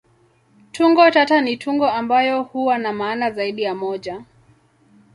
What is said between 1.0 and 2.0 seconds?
tata ni tungo